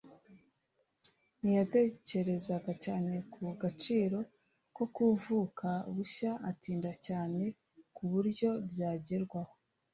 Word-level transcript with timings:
Ntiyatekerezaga 1.41 2.71
cyane 2.83 3.11
ku 3.33 3.41
gaciro 3.61 4.17
ko 4.75 4.83
kuvuka 4.95 5.67
bushya, 5.93 6.31
atinda 6.49 6.91
cyane 7.07 7.41
ku 7.95 8.03
buryo 8.11 8.49
byagerwaho. 8.71 9.53